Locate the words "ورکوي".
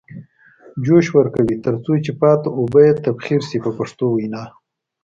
1.17-1.57